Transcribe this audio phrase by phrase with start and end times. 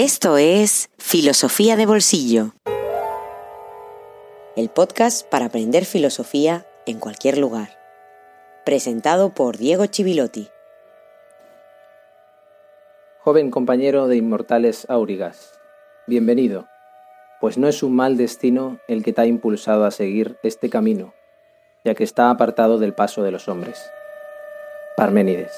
[0.00, 2.52] Esto es Filosofía de Bolsillo,
[4.54, 7.70] el podcast para aprender filosofía en cualquier lugar.
[8.64, 10.50] Presentado por Diego Chivilotti.
[13.18, 15.58] Joven compañero de Inmortales Aurigas,
[16.06, 16.68] bienvenido,
[17.40, 21.12] pues no es un mal destino el que te ha impulsado a seguir este camino,
[21.84, 23.90] ya que está apartado del paso de los hombres.
[24.96, 25.50] Parménides.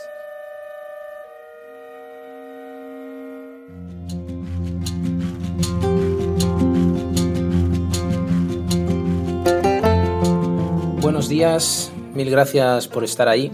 [11.30, 13.52] Días, mil gracias por estar ahí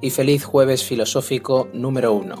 [0.00, 2.36] y feliz jueves filosófico número uno.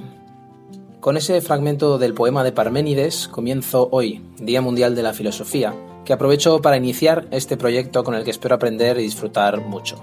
[1.00, 6.12] Con ese fragmento del poema de Parménides comienzo hoy, Día Mundial de la Filosofía, que
[6.12, 9.96] aprovecho para iniciar este proyecto con el que espero aprender y disfrutar mucho.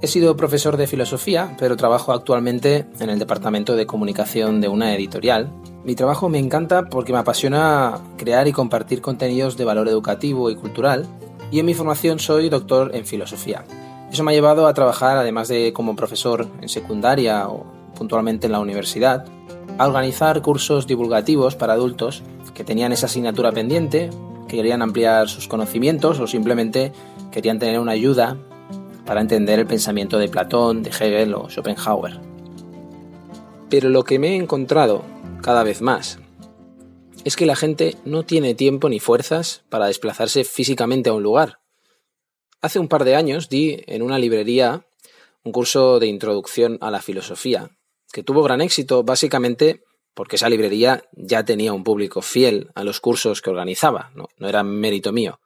[0.00, 4.94] He sido profesor de filosofía, pero trabajo actualmente en el departamento de comunicación de una
[4.94, 5.52] editorial.
[5.84, 10.56] Mi trabajo me encanta porque me apasiona crear y compartir contenidos de valor educativo y
[10.56, 11.06] cultural,
[11.50, 13.66] y en mi formación soy doctor en filosofía.
[14.12, 18.52] Eso me ha llevado a trabajar, además de como profesor en secundaria o puntualmente en
[18.52, 19.24] la universidad,
[19.78, 22.22] a organizar cursos divulgativos para adultos
[22.52, 24.10] que tenían esa asignatura pendiente,
[24.48, 26.92] que querían ampliar sus conocimientos o simplemente
[27.30, 28.36] querían tener una ayuda
[29.06, 32.20] para entender el pensamiento de Platón, de Hegel o Schopenhauer.
[33.68, 35.02] Pero lo que me he encontrado
[35.40, 36.18] cada vez más
[37.24, 41.60] es que la gente no tiene tiempo ni fuerzas para desplazarse físicamente a un lugar,
[42.62, 44.86] Hace un par de años di en una librería
[45.42, 47.70] un curso de introducción a la filosofía,
[48.12, 53.00] que tuvo gran éxito básicamente porque esa librería ya tenía un público fiel a los
[53.00, 55.40] cursos que organizaba, no, era mérito mío.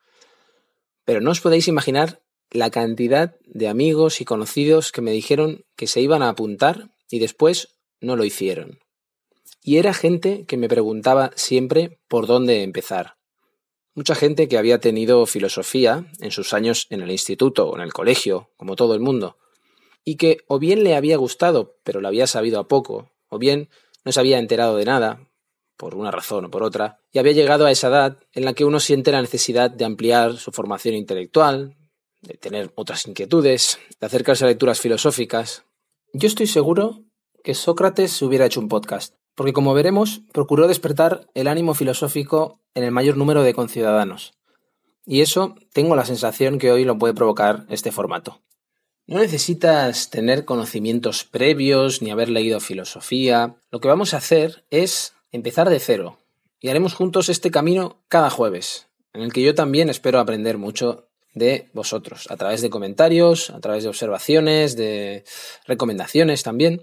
[1.05, 5.87] Pero no os podéis imaginar la cantidad de amigos y conocidos que me dijeron que
[5.87, 8.81] se iban a apuntar y después no lo hicieron.
[9.63, 13.17] Y era gente que me preguntaba siempre por dónde empezar.
[13.95, 17.93] Mucha gente que había tenido filosofía en sus años en el instituto o en el
[17.93, 19.37] colegio, como todo el mundo,
[20.05, 23.69] y que o bien le había gustado, pero lo había sabido a poco, o bien
[24.05, 25.29] no se había enterado de nada,
[25.77, 28.65] por una razón o por otra, y había llegado a esa edad en la que
[28.65, 31.77] uno siente la necesidad de ampliar su formación intelectual,
[32.21, 35.65] de tener otras inquietudes, de acercarse a lecturas filosóficas.
[36.13, 37.05] Yo estoy seguro
[37.45, 42.85] que Sócrates hubiera hecho un podcast, porque como veremos, procuró despertar el ánimo filosófico en
[42.85, 44.35] el mayor número de conciudadanos.
[45.07, 48.43] Y eso tengo la sensación que hoy lo puede provocar este formato.
[49.07, 53.57] No necesitas tener conocimientos previos ni haber leído filosofía.
[53.71, 56.19] Lo que vamos a hacer es empezar de cero.
[56.59, 61.11] Y haremos juntos este camino cada jueves, en el que yo también espero aprender mucho
[61.35, 65.25] de vosotros, a través de comentarios, a través de observaciones, de
[65.67, 66.81] recomendaciones también.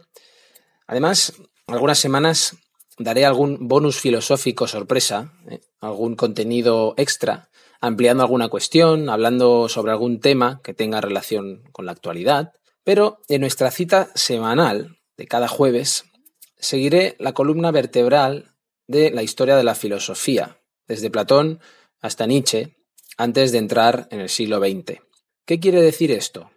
[0.86, 1.34] Además,
[1.72, 2.56] algunas semanas
[2.98, 5.62] daré algún bonus filosófico sorpresa, ¿eh?
[5.80, 7.50] algún contenido extra,
[7.80, 12.54] ampliando alguna cuestión, hablando sobre algún tema que tenga relación con la actualidad.
[12.84, 16.06] Pero en nuestra cita semanal de cada jueves
[16.58, 18.56] seguiré la columna vertebral
[18.88, 21.60] de la historia de la filosofía, desde Platón
[22.02, 22.76] hasta Nietzsche,
[23.18, 25.00] antes de entrar en el siglo XX.
[25.46, 26.52] ¿Qué quiere decir esto?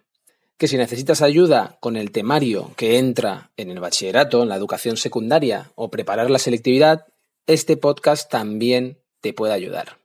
[0.57, 4.97] Que si necesitas ayuda con el temario que entra en el bachillerato, en la educación
[4.97, 7.05] secundaria o preparar la selectividad,
[7.45, 9.97] este podcast también te puede ayudar.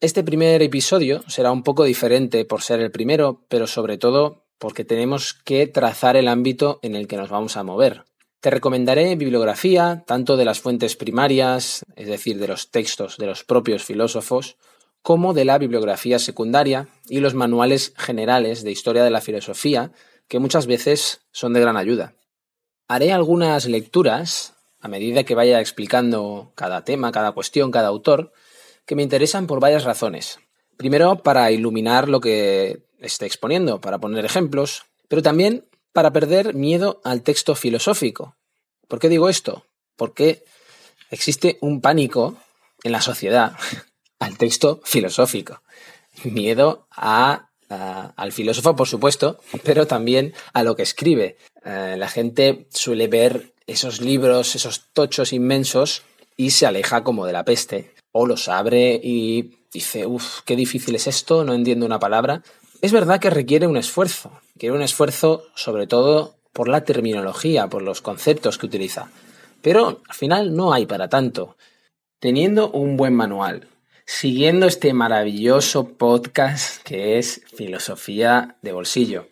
[0.00, 4.84] Este primer episodio será un poco diferente por ser el primero, pero sobre todo porque
[4.84, 8.04] tenemos que trazar el ámbito en el que nos vamos a mover.
[8.40, 13.44] Te recomendaré bibliografía, tanto de las fuentes primarias, es decir, de los textos de los
[13.44, 14.56] propios filósofos,
[15.06, 19.92] como de la bibliografía secundaria y los manuales generales de historia de la filosofía,
[20.26, 22.14] que muchas veces son de gran ayuda.
[22.88, 28.32] Haré algunas lecturas, a medida que vaya explicando cada tema, cada cuestión, cada autor,
[28.84, 30.40] que me interesan por varias razones.
[30.76, 37.00] Primero, para iluminar lo que esté exponiendo, para poner ejemplos, pero también para perder miedo
[37.04, 38.34] al texto filosófico.
[38.88, 39.66] ¿Por qué digo esto?
[39.94, 40.42] Porque
[41.12, 42.34] existe un pánico
[42.82, 43.52] en la sociedad
[44.18, 45.62] al texto filosófico.
[46.24, 51.36] Miedo a, al filósofo, por supuesto, pero también a lo que escribe.
[51.64, 56.02] Eh, la gente suele ver esos libros, esos tochos inmensos,
[56.36, 57.92] y se aleja como de la peste.
[58.12, 62.42] O los abre y dice, uff, qué difícil es esto, no entiendo una palabra.
[62.82, 64.32] Es verdad que requiere un esfuerzo.
[64.54, 69.10] Requiere un esfuerzo sobre todo por la terminología, por los conceptos que utiliza.
[69.60, 71.56] Pero al final no hay para tanto.
[72.20, 73.68] Teniendo un buen manual,
[74.06, 79.28] siguiendo este maravilloso podcast que es Filosofía de Bolsillo.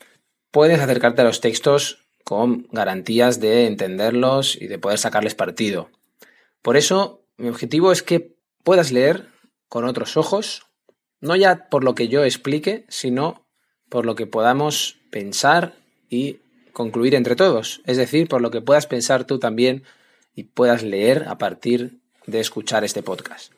[0.50, 5.90] Puedes acercarte a los textos con garantías de entenderlos y de poder sacarles partido.
[6.60, 9.28] Por eso Mi objetivo es que puedas leer
[9.68, 10.66] con otros ojos,
[11.20, 13.44] no ya por lo que yo explique, sino
[13.88, 15.74] por lo que podamos pensar
[16.08, 16.38] y
[16.72, 19.82] concluir entre todos, es decir, por lo que puedas pensar tú también
[20.32, 23.52] y puedas leer a partir de escuchar este podcast.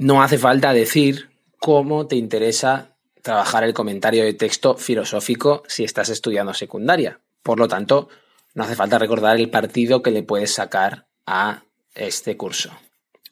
[0.00, 1.28] No hace falta decir
[1.58, 7.18] cómo te interesa trabajar el comentario de texto filosófico si estás estudiando secundaria.
[7.42, 8.08] Por lo tanto,
[8.54, 11.64] no hace falta recordar el partido que le puedes sacar a
[11.96, 12.70] este curso.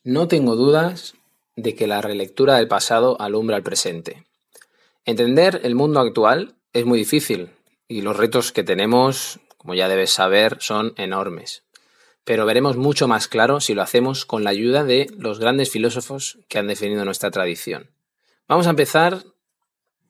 [0.03, 1.15] No tengo dudas
[1.55, 4.25] de que la relectura del pasado alumbra el presente.
[5.05, 7.51] Entender el mundo actual es muy difícil,
[7.87, 11.63] y los retos que tenemos, como ya debes saber, son enormes.
[12.27, 16.41] Pero veremos mucho más claro si lo hacemos con la ayuda de los grandes filósofos
[16.49, 17.93] que han definido nuestra tradición.
[18.49, 19.23] Vamos a empezar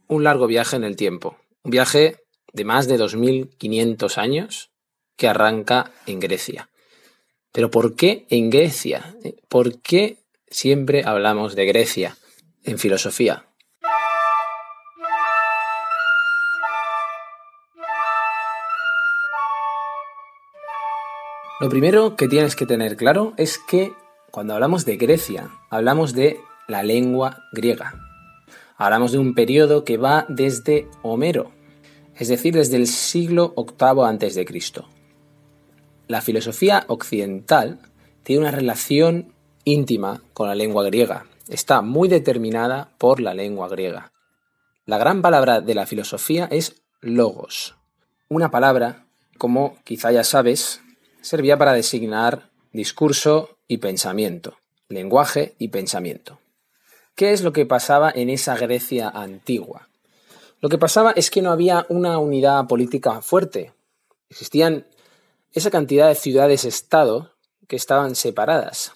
[0.09, 2.25] un largo viaje en el tiempo, un viaje
[2.55, 4.71] de más de 2.500 años
[5.17, 6.71] que arranca en Grecia.
[7.53, 9.15] Pero ¿por qué en Grecia?
[9.49, 10.17] ¿Por qué
[10.49, 12.17] siempre hablamos de Grecia
[12.65, 13.45] en filosofía?
[21.59, 23.95] Lo primero que tienes que tener claro es que
[24.31, 26.39] cuando hablamos de Grecia, hablamos de
[26.69, 27.95] la lengua griega.
[28.77, 31.53] Hablamos de un periodo que va desde Homero,
[32.15, 34.45] es decir, desde el siglo VIII a.C.
[36.09, 37.79] La filosofía occidental
[38.23, 39.33] tiene una relación
[39.65, 41.25] íntima con la lengua griega.
[41.49, 44.13] Está muy determinada por la lengua griega.
[44.85, 47.77] La gran palabra de la filosofía es logos.
[48.29, 49.07] Una palabra,
[49.39, 50.83] como quizá ya sabes,
[51.27, 54.59] servía para designar discurso y pensamiento,
[54.89, 56.39] lenguaje y pensamiento.
[57.17, 59.89] ¿Qué es lo que pasaba en esa Grecia antigua?
[60.61, 63.73] Lo que pasaba es que no había una unidad política fuerte.
[64.31, 64.87] Existían
[65.53, 67.33] esa cantidad de ciudades-estado
[67.67, 68.93] que estaban separadas.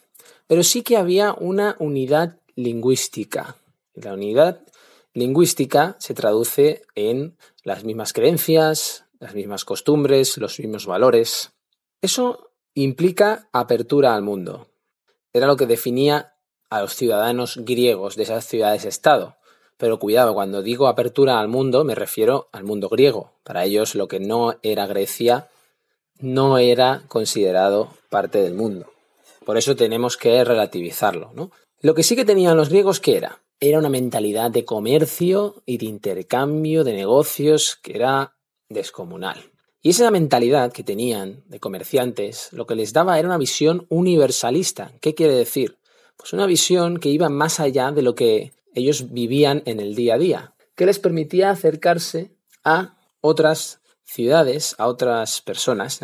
[0.47, 3.57] Pero sí que había una unidad lingüística.
[3.95, 4.61] La unidad
[5.15, 11.51] lingüística se traduce en las mismas creencias, las mismas costumbres, los mismos valores.
[12.03, 14.69] Eso implica apertura al mundo.
[15.33, 16.35] Era lo que definía
[16.71, 19.37] a los ciudadanos griegos de esas ciudades-estado.
[19.77, 23.33] Pero cuidado, cuando digo apertura al mundo me refiero al mundo griego.
[23.43, 25.49] Para ellos lo que no era Grecia
[26.19, 28.93] no era considerado parte del mundo.
[29.45, 31.33] Por eso tenemos que relativizarlo.
[31.35, 31.51] ¿no?
[31.81, 33.43] Lo que sí que tenían los griegos, ¿qué era?
[33.59, 38.37] Era una mentalidad de comercio y de intercambio de negocios que era
[38.69, 39.50] descomunal.
[39.83, 44.93] Y esa mentalidad que tenían de comerciantes lo que les daba era una visión universalista.
[45.01, 45.79] ¿Qué quiere decir?
[46.17, 50.15] Pues una visión que iba más allá de lo que ellos vivían en el día
[50.15, 52.31] a día, que les permitía acercarse
[52.63, 56.01] a otras ciudades, a otras personas,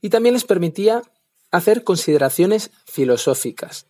[0.00, 1.02] y también les permitía
[1.50, 3.86] hacer consideraciones filosóficas,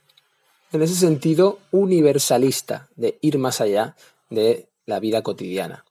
[0.73, 3.97] en ese sentido universalista, de ir más allá
[4.31, 5.85] de la vida cotidiana.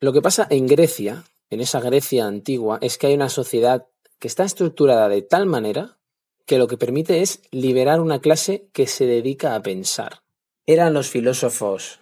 [0.00, 3.86] Lo que pasa en Grecia en esa Grecia antigua es que hay una sociedad
[4.18, 5.98] que está estructurada de tal manera
[6.46, 10.22] que lo que permite es liberar una clase que se dedica a pensar.
[10.66, 12.00] ¿Eran los filósofos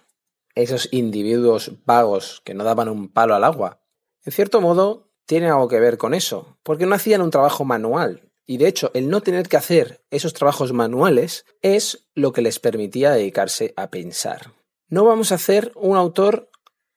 [0.55, 3.81] esos individuos vagos que no daban un palo al agua?
[4.25, 8.29] En cierto modo, tiene algo que ver con eso, porque no hacían un trabajo manual,
[8.49, 12.59] y de hecho, el no tener que hacer esos trabajos manuales es lo que les
[12.59, 14.53] permitía dedicarse a pensar.
[14.87, 16.49] No vamos a hacer un autor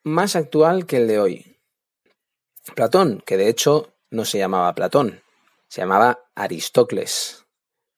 [0.02, 1.51] más actual que el de hoy.
[2.74, 5.22] Platón, que de hecho no se llamaba Platón,
[5.68, 7.44] se llamaba Aristócles,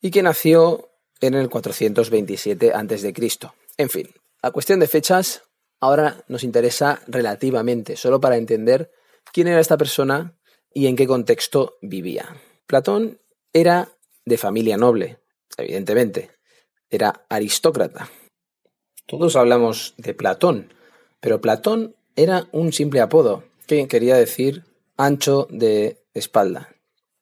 [0.00, 0.90] y que nació
[1.21, 3.14] en el 427 a.C.
[3.76, 4.09] En fin,
[4.42, 5.42] a cuestión de fechas,
[5.80, 8.90] ahora nos interesa relativamente, solo para entender
[9.33, 10.37] quién era esta persona
[10.73, 12.37] y en qué contexto vivía.
[12.66, 13.21] Platón
[13.52, 13.90] era
[14.25, 15.18] de familia noble,
[15.56, 16.30] evidentemente,
[16.90, 18.11] era aristócrata.
[19.06, 20.73] Todos hablamos de Platón,
[21.21, 24.64] pero Platón era un simple apodo, que quería decir
[24.97, 26.75] ancho de espalda.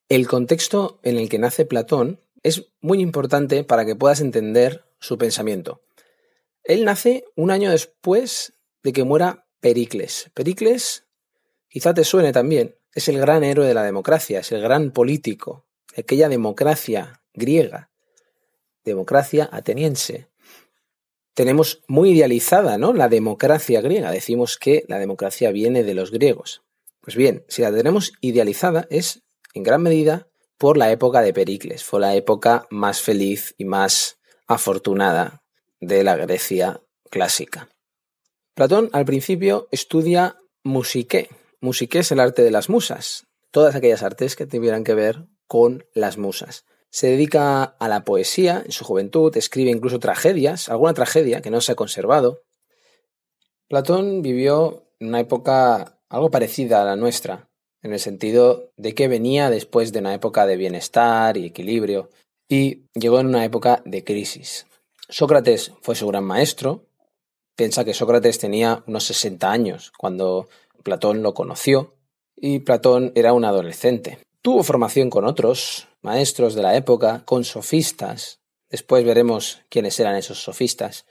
[0.09, 5.17] El contexto en el que nace Platón es muy importante para que puedas entender su
[5.17, 5.81] pensamiento.
[6.63, 10.29] Él nace un año después de que muera Pericles.
[10.33, 11.05] Pericles,
[11.69, 15.65] quizá te suene también, es el gran héroe de la democracia, es el gran político,
[15.95, 17.89] aquella democracia griega,
[18.83, 20.29] democracia ateniense,
[21.33, 22.93] tenemos muy idealizada, ¿no?
[22.93, 24.11] La democracia griega.
[24.11, 26.63] Decimos que la democracia viene de los griegos.
[27.01, 29.23] Pues bien, si la tenemos idealizada es
[29.53, 31.83] en gran medida por la época de Pericles.
[31.83, 35.43] Fue la época más feliz y más afortunada
[35.79, 37.69] de la Grecia clásica.
[38.53, 41.29] Platón al principio estudia musiqué.
[41.59, 43.25] Musiqué es el arte de las musas.
[43.51, 46.65] Todas aquellas artes que tuvieran que ver con las musas.
[46.93, 51.59] Se dedica a la poesía en su juventud, escribe incluso tragedias, alguna tragedia que no
[51.59, 52.43] se ha conservado.
[53.67, 57.49] Platón vivió en una época algo parecida a la nuestra,
[57.81, 62.11] en el sentido de que venía después de una época de bienestar y equilibrio,
[62.47, 64.67] y llegó en una época de crisis.
[65.09, 66.85] Sócrates fue su gran maestro.
[67.55, 70.47] Piensa que Sócrates tenía unos 60 años cuando
[70.83, 71.95] Platón lo conoció,
[72.35, 74.19] y Platón era un adolescente.
[74.43, 78.39] Tuvo formación con otros maestros de la época, con sofistas.
[78.69, 81.05] Después veremos quiénes eran esos sofistas.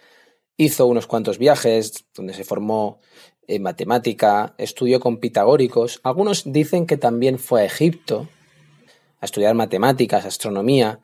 [0.56, 3.00] Hizo unos cuantos viajes donde se formó
[3.46, 6.00] en matemática, estudió con pitagóricos.
[6.04, 8.28] Algunos dicen que también fue a Egipto
[9.20, 10.98] a estudiar matemáticas, astronomía.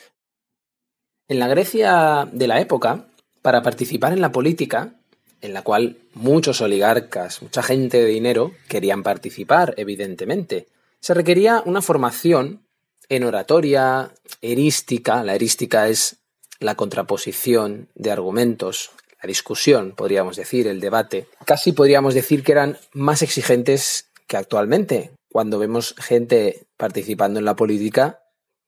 [1.29, 3.07] En la Grecia de la época,
[3.43, 4.95] para participar en la política,
[5.41, 10.67] en la cual muchos oligarcas, mucha gente de dinero querían participar, evidentemente,
[11.01, 12.67] se requería una formación
[13.09, 15.23] en oratoria, erística.
[15.23, 16.17] La erística es
[16.61, 18.91] la contraposición de argumentos,
[19.23, 21.27] la discusión, podríamos decir, el debate.
[21.45, 27.57] Casi podríamos decir que eran más exigentes que actualmente, cuando vemos gente participando en la
[27.57, 28.23] política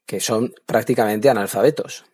[0.06, 2.04] que son prácticamente analfabetos.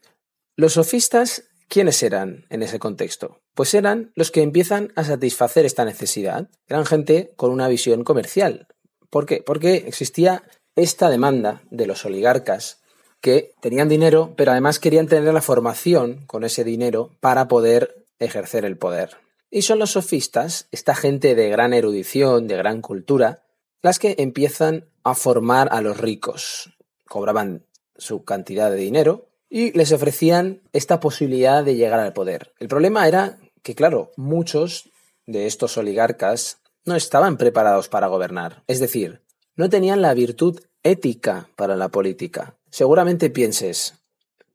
[0.54, 3.40] Los sofistas, ¿quiénes eran en ese contexto?
[3.54, 6.50] Pues eran los que empiezan a satisfacer esta necesidad.
[6.66, 8.68] Eran gente con una visión comercial,
[9.10, 9.42] ¿Por qué?
[9.44, 10.42] Porque existía
[10.76, 12.80] esta demanda de los oligarcas
[13.20, 18.64] que tenían dinero, pero además querían tener la formación con ese dinero para poder ejercer
[18.64, 19.16] el poder.
[19.50, 23.42] Y son los sofistas, esta gente de gran erudición, de gran cultura,
[23.82, 26.76] las que empiezan a formar a los ricos.
[27.08, 27.64] Cobraban
[27.96, 32.52] su cantidad de dinero y les ofrecían esta posibilidad de llegar al poder.
[32.58, 34.90] El problema era que, claro, muchos
[35.26, 39.22] de estos oligarcas no estaban preparados para gobernar, es decir,
[39.56, 42.56] no tenían la virtud ética para la política.
[42.70, 43.94] Seguramente pienses,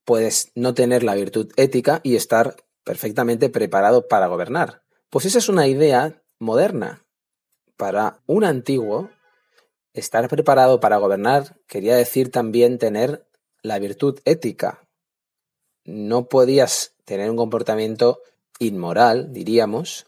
[0.06, 4.84] puedes no tener la virtud ética y estar perfectamente preparado para gobernar.
[5.10, 7.04] Pues esa es una idea moderna.
[7.78, 9.10] Para un antiguo,
[9.94, 13.28] estar preparado para gobernar quería decir también tener
[13.62, 14.88] la virtud ética.
[15.84, 18.22] No podías tener un comportamiento
[18.60, 20.06] inmoral, diríamos,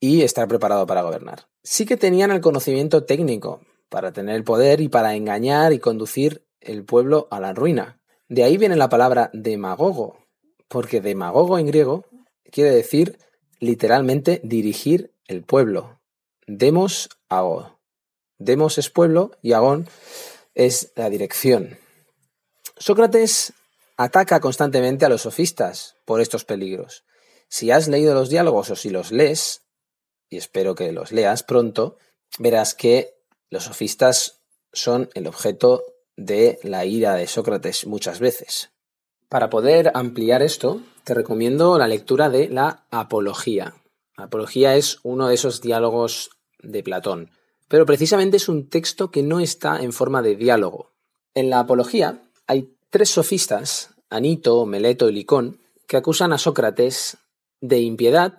[0.00, 3.62] y estar preparado para gobernar sí que tenían el conocimiento técnico
[3.94, 8.00] para tener el poder y para engañar y conducir el pueblo a la ruina.
[8.28, 10.18] De ahí viene la palabra demagogo,
[10.66, 12.04] porque demagogo en griego
[12.50, 13.20] quiere decir
[13.60, 16.00] literalmente dirigir el pueblo.
[16.48, 17.78] Demos ago.
[18.36, 19.86] Demos es pueblo y agón
[20.56, 21.78] es la dirección.
[22.76, 23.52] Sócrates
[23.96, 27.04] ataca constantemente a los sofistas por estos peligros.
[27.46, 29.62] Si has leído los diálogos o si los lees,
[30.28, 31.96] y espero que los leas pronto,
[32.40, 33.13] verás que
[33.54, 34.40] los sofistas
[34.72, 35.84] son el objeto
[36.16, 38.70] de la ira de Sócrates muchas veces.
[39.28, 43.74] Para poder ampliar esto, te recomiendo la lectura de la Apología.
[44.16, 46.30] La Apología es uno de esos diálogos
[46.62, 47.30] de Platón,
[47.68, 50.90] pero precisamente es un texto que no está en forma de diálogo.
[51.34, 57.18] En la Apología hay tres sofistas, Anito, Meleto y Licón, que acusan a Sócrates
[57.60, 58.36] de impiedad,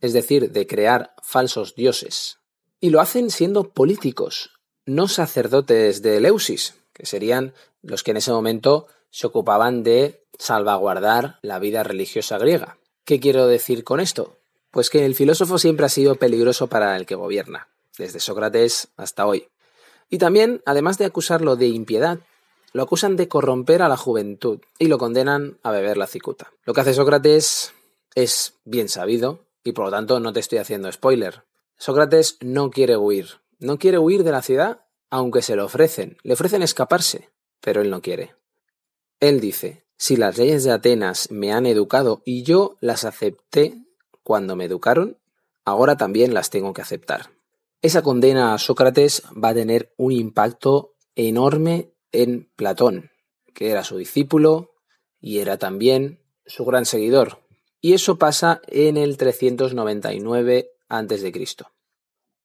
[0.00, 2.38] es decir, de crear falsos dioses.
[2.80, 4.50] Y lo hacen siendo políticos,
[4.86, 11.38] no sacerdotes de Eleusis, que serían los que en ese momento se ocupaban de salvaguardar
[11.42, 12.78] la vida religiosa griega.
[13.04, 14.36] ¿Qué quiero decir con esto?
[14.70, 19.26] Pues que el filósofo siempre ha sido peligroso para el que gobierna, desde Sócrates hasta
[19.26, 19.48] hoy.
[20.10, 22.18] Y también, además de acusarlo de impiedad,
[22.72, 26.52] lo acusan de corromper a la juventud y lo condenan a beber la cicuta.
[26.64, 27.72] Lo que hace Sócrates
[28.14, 31.42] es bien sabido, y por lo tanto no te estoy haciendo spoiler.
[31.78, 36.34] Sócrates no quiere huir, no quiere huir de la ciudad aunque se lo ofrecen, le
[36.34, 37.30] ofrecen escaparse,
[37.60, 38.34] pero él no quiere.
[39.20, 43.84] Él dice, si las leyes de Atenas me han educado y yo las acepté
[44.22, 45.18] cuando me educaron,
[45.64, 47.30] ahora también las tengo que aceptar.
[47.80, 53.10] Esa condena a Sócrates va a tener un impacto enorme en Platón,
[53.54, 54.72] que era su discípulo
[55.20, 57.38] y era también su gran seguidor.
[57.80, 61.32] Y eso pasa en el 399 a.C.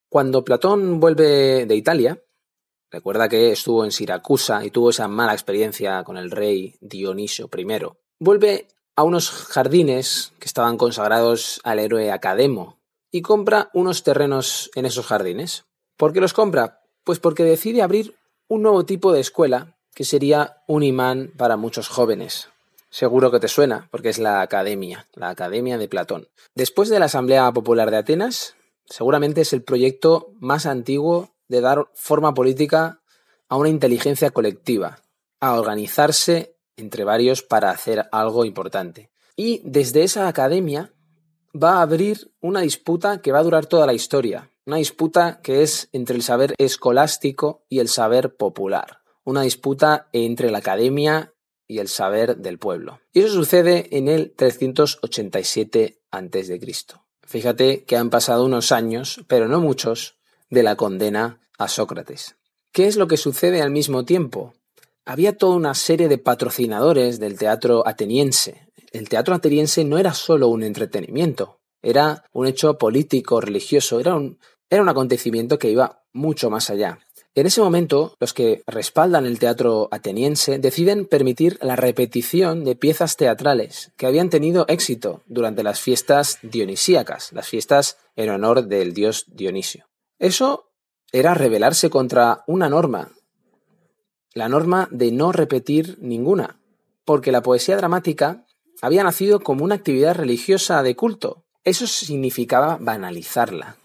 [0.10, 2.24] Cuando Platón vuelve de Italia,
[2.92, 7.68] recuerda que estuvo en Siracusa y tuvo esa mala experiencia con el rey Dionisio I,
[8.20, 12.80] vuelve a unos jardines que estaban consagrados al héroe Academo
[13.12, 15.66] y compra unos terrenos en esos jardines.
[15.98, 16.82] ¿Por qué los compra?
[17.04, 18.16] Pues porque decide abrir
[18.48, 22.50] un nuevo tipo de escuela que sería un imán para muchos jóvenes,
[22.94, 26.28] Seguro que te suena, porque es la Academia, la Academia de Platón.
[26.54, 31.88] Después de la Asamblea Popular de Atenas, seguramente es el proyecto más antiguo de dar
[31.96, 33.02] forma política
[33.50, 35.00] a una inteligencia colectiva,
[35.40, 39.10] a organizarse entre varios para hacer algo importante.
[39.36, 40.94] Y desde esa academia
[41.52, 45.64] va a abrir una disputa que va a durar toda la historia, una disputa que
[45.64, 51.34] es entre el saber escolástico y el saber popular, una disputa entre la academia
[51.67, 53.00] y el saber del pueblo.
[53.13, 56.60] Y eso sucede en el 387 a.C.
[57.25, 60.17] Fíjate que han pasado unos años, pero no muchos,
[60.50, 62.36] de la condena a Sócrates.
[62.72, 64.53] ¿Qué es lo que sucede al mismo tiempo?
[65.05, 68.67] Había toda una serie de patrocinadores del teatro ateniense.
[68.91, 74.39] El teatro ateniense no era solo un entretenimiento, era un hecho político, religioso, era un,
[74.70, 77.00] era un acontecimiento que iba mucho más allá.
[77.36, 83.18] En ese momento, los que respaldan el teatro ateniense deciden permitir la repetición de piezas
[83.18, 89.25] teatrales que habían tenido éxito durante las fiestas dionisíacas, las fiestas en honor del dios
[89.28, 89.88] Dionisio.
[90.20, 90.70] Eso
[91.12, 93.10] era rebelarse contra una norma,
[94.36, 96.60] la norma de no repetir ninguna,
[97.04, 98.46] porque la poesía dramática
[98.82, 101.46] había nacido como una actividad religiosa de culto.
[101.63, 103.78] Eso significaba banalizarla.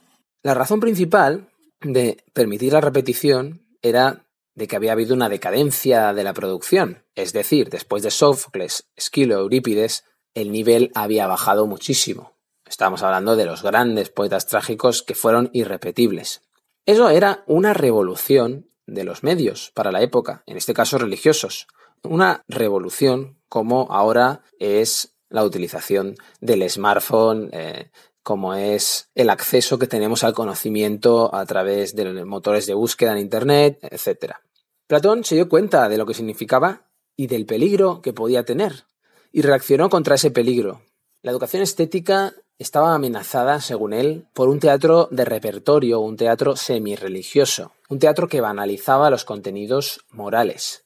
[0.43, 1.49] La razón principal
[1.81, 7.33] de permitir la repetición era de que había habido una decadencia de la producción, es
[7.33, 10.05] decir, después de Sófocles, Esquilo, Eurípides,
[10.35, 12.37] el nivel había bajado muchísimo.
[12.67, 16.43] Estamos hablando de los grandes poetas trágicos que fueron irrepetibles.
[16.87, 21.67] Eso era una revolución de los medios para la época, en este caso religiosos.
[22.03, 27.91] Una revolución como ahora es la utilización del smartphone, eh,
[28.29, 33.21] como es el acceso que tenemos al conocimiento a través de motores de búsqueda en
[33.21, 34.35] Internet, etc.
[34.87, 36.83] Platón se dio cuenta de lo que significaba
[37.17, 38.85] y del peligro que podía tener,
[39.33, 40.83] y reaccionó contra ese peligro.
[41.23, 47.73] La educación estética estaba amenazada, según él, por un teatro de repertorio, un teatro semi-religioso,
[47.89, 50.85] un teatro que banalizaba los contenidos morales.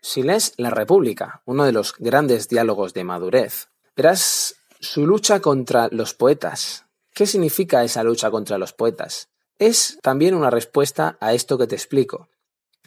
[0.00, 5.88] Si lees La República, uno de los grandes diálogos de madurez, verás su lucha contra
[5.92, 6.86] los poetas.
[7.12, 9.28] ¿Qué significa esa lucha contra los poetas?
[9.58, 12.28] Es también una respuesta a esto que te explico.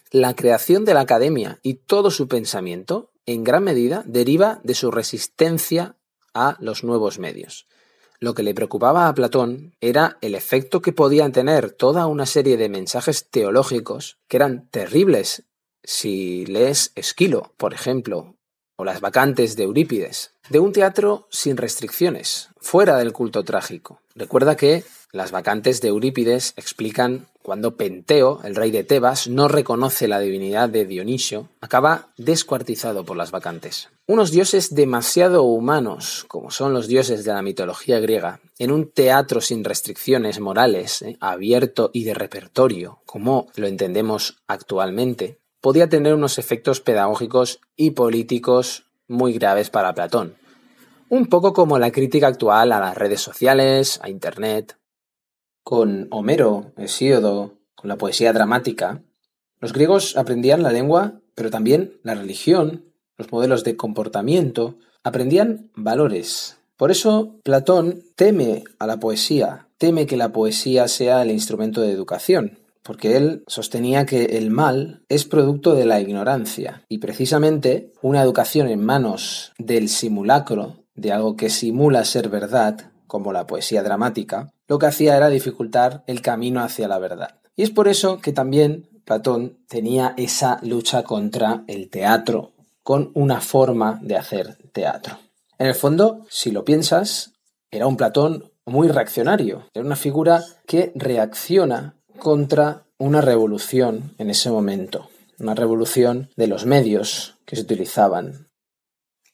[0.09, 4.91] La creación de la academia y todo su pensamiento, en gran medida, deriva de su
[4.91, 5.95] resistencia
[6.33, 7.67] a los nuevos medios.
[8.19, 12.57] Lo que le preocupaba a Platón era el efecto que podían tener toda una serie
[12.57, 15.43] de mensajes teológicos que eran terribles
[15.83, 18.35] si lees Esquilo, por ejemplo,
[18.83, 24.01] o las vacantes de Eurípides, de un teatro sin restricciones, fuera del culto trágico.
[24.13, 30.09] Recuerda que las vacantes de Eurípides explican cuando Penteo, el rey de Tebas, no reconoce
[30.09, 33.87] la divinidad de Dionisio, acaba descuartizado por las vacantes.
[34.05, 39.39] Unos dioses demasiado humanos, como son los dioses de la mitología griega, en un teatro
[39.39, 46.39] sin restricciones morales, eh, abierto y de repertorio, como lo entendemos actualmente, podía tener unos
[46.39, 50.35] efectos pedagógicos y políticos muy graves para Platón.
[51.07, 54.77] Un poco como la crítica actual a las redes sociales, a Internet.
[55.63, 59.03] Con Homero, Hesíodo, con la poesía dramática,
[59.61, 62.83] los griegos aprendían la lengua, pero también la religión,
[63.15, 66.57] los modelos de comportamiento, aprendían valores.
[66.75, 71.93] Por eso Platón teme a la poesía, teme que la poesía sea el instrumento de
[71.93, 78.21] educación, porque él sostenía que el mal es producto de la ignorancia y precisamente una
[78.21, 84.51] educación en manos del simulacro, de algo que simula ser verdad, como la poesía dramática,
[84.67, 87.39] lo que hacía era dificultar el camino hacia la verdad.
[87.55, 93.39] Y es por eso que también Platón tenía esa lucha contra el teatro, con una
[93.41, 95.19] forma de hacer teatro.
[95.57, 97.33] En el fondo, si lo piensas,
[97.71, 104.49] era un Platón muy reaccionario, era una figura que reacciona contra una revolución en ese
[104.49, 108.49] momento, una revolución de los medios que se utilizaban.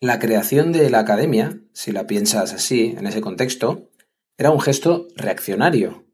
[0.01, 3.89] La creación de la academia, si la piensas así, en ese contexto,
[4.37, 6.05] era un gesto reaccionario.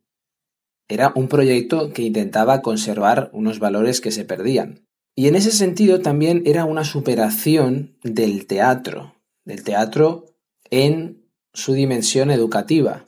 [0.88, 4.88] Era un proyecto que intentaba conservar unos valores que se perdían.
[5.15, 10.25] Y en ese sentido también era una superación del teatro, del teatro
[10.69, 13.06] en su dimensión educativa.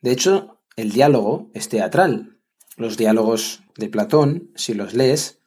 [0.00, 2.37] De hecho, el diálogo es teatral,
[2.78, 5.40] los diálogos de Platón, si los lees,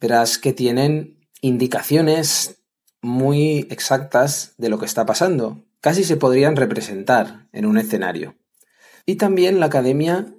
[0.00, 2.62] verás que tienen indicaciones
[3.00, 5.64] muy exactas de lo que está pasando.
[5.80, 8.36] Casi se podrían representar en un escenario.
[9.06, 10.34] Y también la academia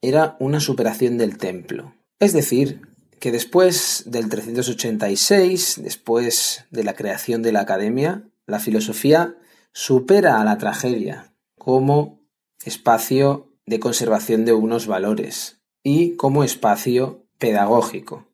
[0.00, 1.94] era una superación del templo.
[2.20, 2.82] Es decir,
[3.18, 9.36] que después del 386, después de la creación de la academia, la filosofía
[9.72, 12.20] supera a la tragedia como
[12.64, 15.53] espacio de conservación de unos valores,
[15.84, 18.26] y como espacio pedagógico.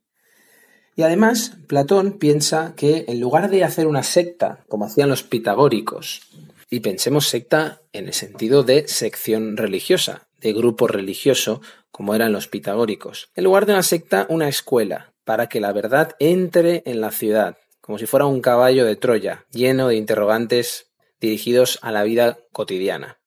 [0.96, 6.22] Y además, Platón piensa que en lugar de hacer una secta, como hacían los pitagóricos,
[6.70, 11.60] y pensemos secta en el sentido de sección religiosa, de grupo religioso,
[11.90, 13.30] como eran los pitagóricos.
[13.34, 17.58] En lugar de una secta, una escuela, para que la verdad entre en la ciudad,
[17.80, 23.18] como si fuera un caballo de Troya, lleno de interrogantes dirigidos a la vida cotidiana.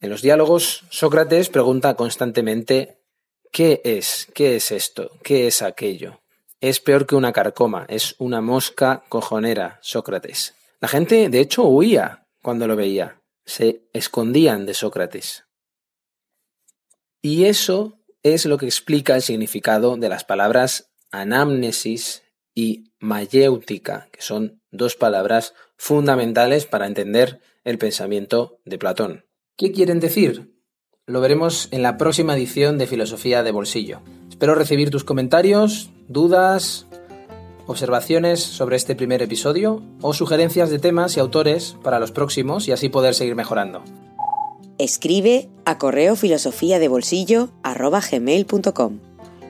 [0.00, 2.97] En los diálogos, Sócrates pregunta constantemente
[3.52, 4.28] ¿qué es?
[4.34, 5.10] ¿qué es esto?
[5.22, 6.20] ¿qué es aquello?
[6.60, 10.54] Es peor que una carcoma, es una mosca cojonera, Sócrates.
[10.80, 15.44] La gente, de hecho, huía cuando lo veía, se escondían de Sócrates.
[17.22, 22.22] Y eso es lo que explica el significado de las palabras anamnesis
[22.54, 29.24] y mayéutica, que son dos palabras fundamentales para entender el pensamiento de Platón.
[29.56, 30.57] ¿Qué quieren decir?
[31.08, 34.00] Lo veremos en la próxima edición de Filosofía de Bolsillo.
[34.28, 36.86] Espero recibir tus comentarios, dudas,
[37.66, 42.72] observaciones sobre este primer episodio o sugerencias de temas y autores para los próximos y
[42.72, 43.82] así poder seguir mejorando.
[44.76, 47.48] Escribe a correo filosofía de bolsillo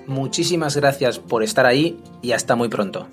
[0.07, 3.09] Muchísimas gracias por estar ahí y hasta muy pronto.